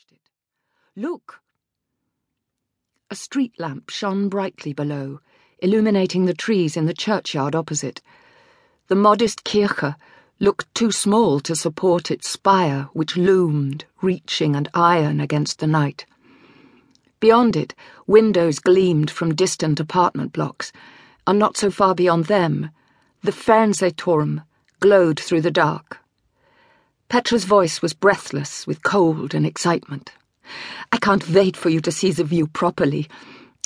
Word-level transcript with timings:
touched 0.00 0.12
it. 0.12 0.30
Look! 0.96 1.40
A 3.10 3.14
street 3.14 3.52
lamp 3.58 3.90
shone 3.90 4.28
brightly 4.28 4.72
below, 4.72 5.20
illuminating 5.58 6.24
the 6.24 6.34
trees 6.34 6.76
in 6.76 6.86
the 6.86 6.94
churchyard 6.94 7.54
opposite. 7.54 8.00
The 8.88 8.94
modest 8.94 9.44
kirche 9.44 9.94
looked 10.38 10.74
too 10.74 10.90
small 10.90 11.40
to 11.40 11.54
support 11.54 12.10
its 12.10 12.28
spire, 12.28 12.88
which 12.92 13.16
loomed, 13.16 13.84
reaching 14.00 14.56
and 14.56 14.68
iron 14.72 15.20
against 15.20 15.58
the 15.58 15.66
night. 15.66 16.06
Beyond 17.18 17.56
it, 17.56 17.74
windows 18.06 18.58
gleamed 18.58 19.10
from 19.10 19.34
distant 19.34 19.80
apartment 19.80 20.32
blocks, 20.32 20.72
and 21.26 21.38
not 21.38 21.56
so 21.58 21.70
far 21.70 21.94
beyond 21.94 22.26
them, 22.26 22.70
the 23.22 23.32
Fernsehturm 23.32 24.44
glowed 24.78 25.20
through 25.20 25.42
the 25.42 25.50
dark. 25.50 25.99
Petra's 27.10 27.44
voice 27.44 27.82
was 27.82 27.92
breathless 27.92 28.68
with 28.68 28.84
cold 28.84 29.34
and 29.34 29.44
excitement. 29.44 30.12
I 30.92 30.96
can't 30.96 31.28
wait 31.28 31.56
for 31.56 31.68
you 31.68 31.80
to 31.80 31.90
see 31.90 32.12
the 32.12 32.22
view 32.22 32.46
properly. 32.46 33.08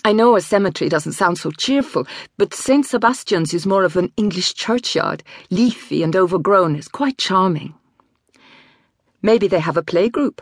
I 0.03 0.15
know 0.15 0.35
a 0.35 0.41
cemetery 0.41 0.89
doesn't 0.89 1.13
sound 1.13 1.37
so 1.37 1.51
cheerful, 1.51 2.07
but 2.39 2.55
St. 2.55 2.87
Sebastian's 2.87 3.53
is 3.53 3.67
more 3.67 3.85
of 3.85 3.99
an 3.99 4.11
English 4.17 4.55
churchyard, 4.55 5.23
leafy 5.51 6.03
and 6.03 6.17
overgrown, 6.17 6.75
is 6.75 6.89
quite 6.89 7.19
charming. 7.19 7.75
Maybe 9.21 9.47
they 9.47 9.61
have 9.61 9.77
a 9.77 9.83
playgroup. 9.83 10.41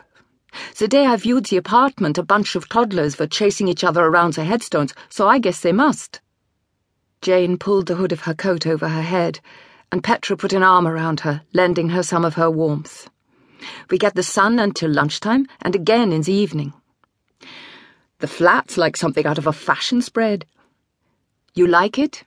The 0.77 0.87
day 0.87 1.05
I 1.05 1.17
viewed 1.17 1.47
the 1.47 1.57
apartment, 1.57 2.17
a 2.17 2.23
bunch 2.23 2.55
of 2.55 2.69
toddlers 2.69 3.19
were 3.19 3.27
chasing 3.27 3.67
each 3.67 3.83
other 3.83 4.05
around 4.05 4.35
the 4.35 4.45
headstones, 4.45 4.93
so 5.09 5.27
I 5.27 5.39
guess 5.39 5.59
they 5.59 5.73
must. 5.73 6.21
Jane 7.21 7.57
pulled 7.57 7.87
the 7.87 7.95
hood 7.95 8.13
of 8.13 8.21
her 8.21 8.33
coat 8.33 8.65
over 8.65 8.87
her 8.87 9.01
head, 9.01 9.41
and 9.93 10.03
Petra 10.03 10.35
put 10.35 10.53
an 10.53 10.63
arm 10.63 10.87
around 10.87 11.19
her, 11.19 11.43
lending 11.53 11.89
her 11.89 12.01
some 12.01 12.25
of 12.25 12.33
her 12.33 12.49
warmth. 12.49 13.11
We 13.91 13.99
get 13.99 14.15
the 14.15 14.23
sun 14.23 14.57
until 14.57 14.89
lunchtime, 14.89 15.45
and 15.61 15.75
again 15.75 16.11
in 16.11 16.23
the 16.23 16.33
evening. 16.33 16.73
The 18.17 18.27
flat's 18.27 18.75
like 18.75 18.97
something 18.97 19.27
out 19.27 19.37
of 19.37 19.45
a 19.45 19.53
fashion 19.53 20.01
spread. 20.01 20.47
You 21.53 21.67
like 21.67 21.99
it? 21.99 22.23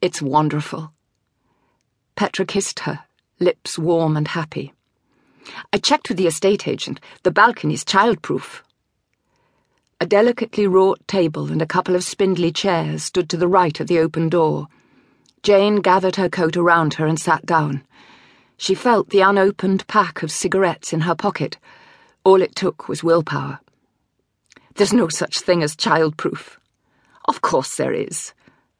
It's 0.00 0.22
wonderful. 0.22 0.94
Petra 2.16 2.46
kissed 2.46 2.80
her, 2.80 3.00
lips 3.38 3.78
warm 3.78 4.16
and 4.16 4.28
happy. 4.28 4.72
I 5.74 5.76
checked 5.76 6.08
with 6.08 6.16
the 6.16 6.26
estate 6.26 6.66
agent. 6.66 7.00
The 7.22 7.30
balcony's 7.30 7.84
childproof. 7.84 8.62
A 10.00 10.06
delicately 10.06 10.66
wrought 10.66 11.06
table 11.06 11.52
and 11.52 11.60
a 11.60 11.66
couple 11.66 11.96
of 11.96 12.02
spindly 12.02 12.50
chairs 12.50 13.02
stood 13.04 13.28
to 13.28 13.36
the 13.36 13.46
right 13.46 13.78
of 13.78 13.88
the 13.88 13.98
open 13.98 14.30
door. 14.30 14.68
Jane 15.44 15.82
gathered 15.82 16.16
her 16.16 16.30
coat 16.30 16.56
around 16.56 16.94
her 16.94 17.06
and 17.06 17.20
sat 17.20 17.44
down. 17.44 17.84
She 18.56 18.74
felt 18.74 19.10
the 19.10 19.20
unopened 19.20 19.86
pack 19.86 20.22
of 20.22 20.32
cigarettes 20.32 20.90
in 20.90 21.02
her 21.02 21.14
pocket. 21.14 21.58
All 22.24 22.40
it 22.40 22.56
took 22.56 22.88
was 22.88 23.04
willpower. 23.04 23.60
There's 24.76 24.94
no 24.94 25.08
such 25.08 25.40
thing 25.40 25.62
as 25.62 25.76
childproof. 25.76 26.56
Of 27.26 27.42
course 27.42 27.76
there 27.76 27.92
is. 27.92 28.32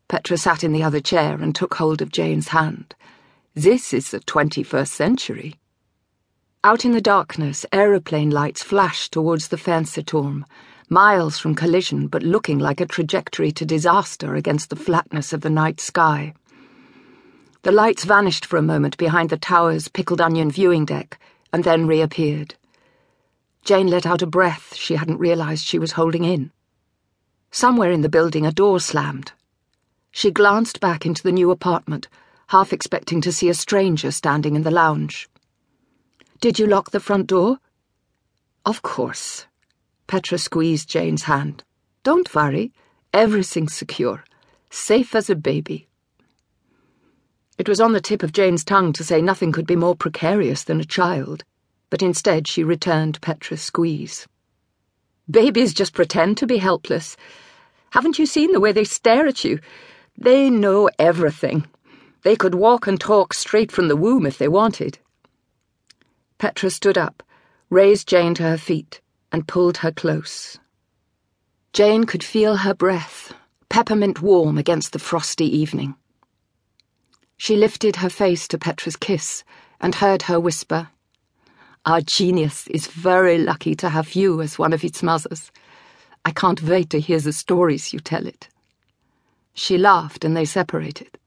Petra 0.09 0.39
sat 0.39 0.65
in 0.65 0.73
the 0.73 0.83
other 0.83 1.01
chair 1.01 1.35
and 1.35 1.55
took 1.55 1.75
hold 1.75 2.01
of 2.01 2.11
Jane's 2.11 2.49
hand. 2.49 2.95
This 3.55 3.93
is 3.93 4.11
the 4.11 4.21
21st 4.21 4.89
century. 4.89 5.57
Out 6.65 6.87
in 6.87 6.93
the 6.93 7.03
darkness, 7.03 7.67
aeroplane 7.73 8.31
lights 8.31 8.63
flashed 8.63 9.13
towards 9.13 9.49
the 9.49 9.59
Fernsehturm, 9.59 10.45
miles 10.89 11.39
from 11.39 11.55
collision 11.55 12.07
but 12.07 12.23
looking 12.23 12.59
like 12.59 12.81
a 12.81 12.87
trajectory 12.87 13.53
to 13.53 13.67
disaster 13.67 14.35
against 14.35 14.71
the 14.71 14.77
flatness 14.77 15.35
of 15.35 15.43
the 15.43 15.51
night 15.51 15.79
sky. 15.79 16.33
The 17.65 17.73
lights 17.73 18.05
vanished 18.05 18.45
for 18.45 18.59
a 18.59 18.63
moment 18.63 18.99
behind 18.99 19.31
the 19.31 19.39
tower's 19.39 19.89
pickled 19.89 20.21
onion 20.21 20.51
viewing 20.51 20.85
deck 20.85 21.19
and 21.51 21.65
then 21.65 21.87
reappeared. 21.87 22.57
Jane 23.65 23.87
let 23.87 24.05
out 24.05 24.21
a 24.21 24.27
breath 24.27 24.75
she 24.75 24.97
hadn't 24.97 25.17
realized 25.17 25.65
she 25.65 25.79
was 25.79 25.93
holding 25.93 26.25
in. 26.25 26.53
Somewhere 27.51 27.91
in 27.91 28.03
the 28.03 28.11
building, 28.11 28.45
a 28.45 28.53
door 28.53 28.81
slammed. 28.81 29.33
She 30.11 30.31
glanced 30.31 30.79
back 30.79 31.07
into 31.07 31.23
the 31.23 31.33
new 31.33 31.51
apartment, 31.51 32.07
half 32.49 32.71
expecting 32.71 33.23
to 33.23 33.33
see 33.33 33.49
a 33.49 33.55
stranger 33.55 34.11
standing 34.11 34.57
in 34.57 34.63
the 34.63 34.71
lounge. 34.71 35.31
Did 36.43 36.59
you 36.59 36.67
lock 36.67 36.91
the 36.91 37.01
front 37.01 37.29
door? 37.29 37.61
Of 38.67 38.83
course. 38.83 39.47
Petra 40.07 40.37
squeezed 40.37 40.91
Jane's 40.91 41.23
hand. 41.23 41.65
Don't 42.03 42.35
worry, 42.35 42.75
everything's 43.15 43.73
secure, 43.73 44.23
safe 44.69 45.15
as 45.15 45.31
a 45.31 45.35
baby. 45.35 45.89
It 47.57 47.69
was 47.69 47.81
on 47.81 47.93
the 47.93 48.01
tip 48.01 48.25
of 48.25 48.33
Jane's 48.33 48.65
tongue 48.65 48.93
to 48.95 49.05
say 49.05 49.23
nothing 49.23 49.53
could 49.53 49.67
be 49.67 49.77
more 49.77 49.95
precarious 49.95 50.65
than 50.65 50.81
a 50.81 50.85
child, 50.85 51.45
but 51.89 52.03
instead 52.03 52.49
she 52.49 52.65
returned 52.65 53.21
Petra's 53.21 53.63
squeeze. 53.63 54.27
Babies 55.31 55.73
just 55.73 55.95
pretend 55.95 56.37
to 56.39 56.49
be 56.49 56.59
helpless. 56.59 57.17
Haven't 57.91 58.19
you 58.19 58.27
seen 58.27 58.51
the 58.51 58.59
way 58.59 58.73
they 58.73 58.83
stare 58.83 59.29
at 59.29 59.45
you? 59.45 59.61
They 60.19 60.51
know 60.51 60.91
everything. 60.99 61.67
They 62.23 62.35
could 62.35 62.57
walk 62.57 62.89
and 62.89 63.01
talk 63.01 63.33
straight 63.33 63.71
from 63.71 63.87
the 63.87 63.97
womb 63.97 64.27
if 64.27 64.37
they 64.37 64.49
wanted. 64.49 64.99
Petra 66.39 66.71
stood 66.71 66.99
up, 66.99 67.23
raised 67.71 68.09
Jane 68.09 68.35
to 68.35 68.43
her 68.43 68.59
feet, 68.59 69.01
and 69.31 69.47
pulled 69.47 69.79
her 69.79 69.93
close. 69.93 70.59
Jane 71.73 72.05
could 72.05 72.25
feel 72.25 72.57
her 72.57 72.75
breath, 72.75 73.33
peppermint 73.69 74.21
warm 74.21 74.59
against 74.59 74.93
the 74.93 74.99
frosty 74.99 75.47
evening. 75.47 75.95
She 77.37 77.57
lifted 77.57 77.97
her 77.97 78.09
face 78.09 78.49
to 78.49 78.59
Petra's 78.59 78.97
kiss 78.97 79.45
and 79.81 79.97
heard 79.97 80.23
her 80.23 80.41
whisper, 80.41 80.89
Our 81.85 82.01
genius 82.01 82.67
is 82.69 82.87
very 82.87 83.39
lucky 83.39 83.75
to 83.77 83.91
have 83.91 84.15
you 84.15 84.41
as 84.41 84.59
one 84.59 84.73
of 84.73 84.85
its 84.85 85.03
mothers. 85.03 85.51
I 86.25 86.31
can't 86.31 86.63
wait 86.63 86.91
to 86.91 87.01
hear 87.01 87.21
the 87.21 87.33
stories 87.33 87.93
you 87.93 88.01
tell 88.01 88.27
it. 88.27 88.49
She 89.53 89.77
laughed 89.77 90.25
and 90.25 90.37
they 90.37 90.47
separated. 90.47 91.19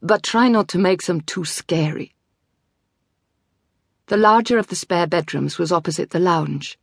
But 0.00 0.22
try 0.22 0.48
not 0.48 0.68
to 0.68 0.78
make 0.78 1.02
them 1.02 1.20
too 1.20 1.44
scary. 1.44 2.14
The 4.06 4.16
larger 4.16 4.58
of 4.58 4.68
the 4.68 4.76
spare 4.76 5.06
bedrooms 5.06 5.58
was 5.58 5.72
opposite 5.72 6.10
the 6.10 6.18
lounge. 6.18 6.78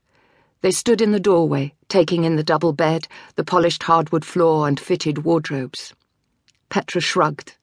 They 0.62 0.72
stood 0.72 1.02
in 1.02 1.12
the 1.12 1.20
doorway, 1.20 1.74
taking 1.88 2.24
in 2.24 2.36
the 2.36 2.44
double 2.44 2.74
bed, 2.74 3.08
the 3.36 3.44
polished 3.44 3.84
hardwood 3.84 4.26
floor, 4.26 4.68
and 4.68 4.80
fitted 4.80 5.24
wardrobes. 5.24 5.94
Petra 6.70 7.02
shrugged. 7.02 7.56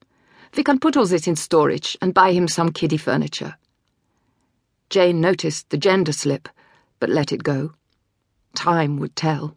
We 0.57 0.63
can 0.63 0.79
put 0.79 0.97
all 0.97 1.07
this 1.07 1.27
in 1.27 1.37
storage 1.37 1.97
and 2.01 2.15
buy 2.15 2.33
him 2.33 2.49
some 2.49 2.71
kiddie 2.71 2.97
furniture. 2.97 3.57
Jane 4.89 5.21
noticed 5.21 5.71
the 5.71 5.77
gender 5.77 6.13
slip, 6.13 6.49
but 7.01 7.11
let 7.11 7.33
it 7.33 7.43
go. 7.43 7.75
Time 8.55 8.99
would 8.99 9.17
tell. 9.17 9.57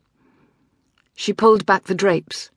She 1.16 1.34
pulled 1.34 1.66
back 1.66 1.86
the 1.86 1.96
drapes. 1.96 2.50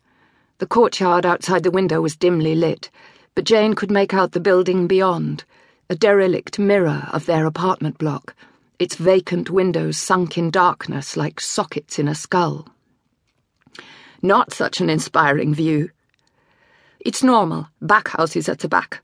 The 0.59 0.67
courtyard 0.67 1.27
outside 1.27 1.63
the 1.63 1.71
window 1.71 2.01
was 2.01 2.17
dimly 2.17 2.55
lit, 2.55 2.91
but 3.35 3.45
Jane 3.45 3.75
could 3.75 3.91
make 3.91 4.15
out 4.15 4.33
the 4.33 4.41
building 4.41 4.87
beyond, 4.87 5.45
a 5.89 5.95
derelict 5.95 6.59
mirror 6.59 7.09
of 7.13 7.27
their 7.27 7.47
apartment 7.47 7.99
block, 7.99 8.35
its 8.79 8.97
vacant 8.97 9.51
windows 9.51 9.99
sunk 9.99 10.39
in 10.39 10.51
darkness 10.51 11.17
like 11.17 11.41
sockets 11.41 11.99
in 11.99 12.09
a 12.09 12.15
skull. 12.15 12.69
Not 14.23 14.53
such 14.53 14.81
an 14.81 14.91
inspiring 14.91 15.55
view. 15.55 15.91
It's 17.01 17.23
normal. 17.23 17.69
Back 17.81 18.09
house 18.09 18.37
is 18.37 18.49
at 18.49 18.59
the 18.59 18.69
back. 18.69 19.03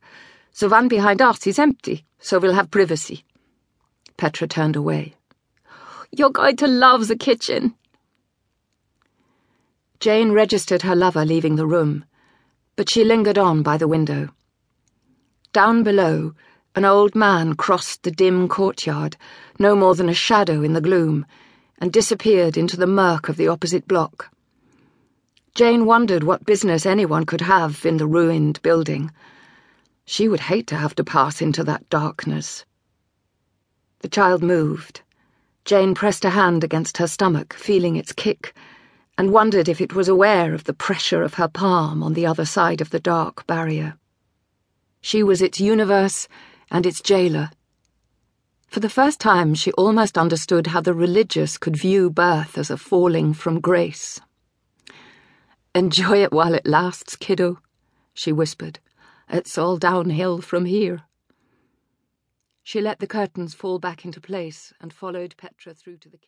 The 0.59 0.69
one 0.69 0.87
behind 0.87 1.23
us 1.23 1.47
is 1.47 1.59
empty, 1.59 2.05
so 2.19 2.39
we'll 2.39 2.53
have 2.53 2.71
privacy. 2.71 3.25
Petra 4.19 4.47
turned 4.47 4.77
away. 4.77 5.15
You're 6.11 6.31
going 6.31 6.57
to 6.57 6.67
love 6.67 7.09
the 7.09 7.17
kitchen. 7.17 7.75
Jane 9.99 10.33
registered 10.33 10.83
her 10.83 10.95
lover 10.95 11.25
leaving 11.25 11.57
the 11.57 11.67
room, 11.67 12.05
but 12.77 12.91
she 12.91 13.03
lingered 13.03 13.39
on 13.39 13.63
by 13.63 13.79
the 13.79 13.89
window. 13.89 14.29
Down 15.55 15.83
below, 15.83 16.35
an 16.75 16.85
old 16.85 17.15
man 17.15 17.55
crossed 17.55 18.03
the 18.03 18.11
dim 18.11 18.47
courtyard, 18.47 19.17
no 19.59 19.75
more 19.75 19.95
than 19.95 20.11
a 20.11 20.15
shadow 20.15 20.63
in 20.63 20.75
the 20.75 20.83
gloom, 20.83 21.25
and 21.79 21.91
disappeared 21.91 22.59
into 22.59 22.77
the 22.77 22.87
murk 22.87 23.31
of 23.31 23.39
the 23.39 23.49
opposite 23.49 23.89
block. 23.89 24.31
Jane 25.57 25.87
wondered 25.87 26.23
what 26.23 26.45
business 26.45 26.85
anyone 26.85 27.25
could 27.25 27.41
have 27.41 27.87
in 27.87 27.97
the 27.97 28.07
ruined 28.07 28.61
building. 28.61 29.11
She 30.05 30.29
would 30.29 30.41
hate 30.41 30.67
to 30.67 30.77
have 30.77 30.95
to 30.97 31.03
pass 31.03 31.41
into 31.41 31.65
that 31.65 31.89
darkness. 31.89 32.67
The 34.01 34.09
child 34.11 34.43
moved. 34.43 35.01
Jane 35.65 35.95
pressed 35.95 36.27
a 36.27 36.37
hand 36.37 36.63
against 36.63 36.99
her 36.99 37.07
stomach, 37.07 37.55
feeling 37.55 37.97
its 37.97 38.13
kick, 38.13 38.55
and 39.17 39.33
wondered 39.33 39.67
if 39.67 39.81
it 39.81 39.95
was 39.95 40.09
aware 40.09 40.53
of 40.53 40.65
the 40.65 40.75
pressure 40.75 41.23
of 41.23 41.33
her 41.41 41.49
palm 41.49 42.03
on 42.03 42.13
the 42.13 42.27
other 42.27 42.45
side 42.45 42.83
of 42.83 42.91
the 42.91 43.01
dark 43.01 43.47
barrier. 43.47 43.97
She 45.01 45.23
was 45.23 45.41
its 45.41 45.59
universe 45.59 46.29
and 46.71 46.85
its 46.85 47.01
jailer. 47.01 47.51
For 48.69 48.81
the 48.81 48.91
first 48.91 49.21
time, 49.21 49.55
she 49.55 49.73
almost 49.73 50.19
understood 50.19 50.67
how 50.67 50.83
the 50.83 50.93
religious 50.93 51.57
could 51.57 51.79
view 51.79 52.11
birth 52.11 52.59
as 52.59 52.69
a 52.69 52.77
falling 52.77 53.33
from 53.33 53.61
grace. 53.61 54.21
Enjoy 55.77 56.23
it 56.23 56.33
while 56.33 56.55
it 56.55 56.67
lasts, 56.67 57.17
kiddo, 57.17 57.59
she 58.15 58.33
whispered. 58.33 58.79
It's 59.29 59.59
all 59.59 59.77
downhill 59.77 60.41
from 60.41 60.65
here. 60.65 61.03
She 62.63 62.81
let 62.81 62.99
the 62.99 63.07
curtains 63.07 63.53
fall 63.53 63.79
back 63.79 64.03
into 64.03 64.19
place 64.19 64.73
and 64.81 64.91
followed 64.91 65.35
Petra 65.37 65.75
through 65.75 65.99
to 65.99 66.09
the 66.09 66.17
kitchen. 66.17 66.23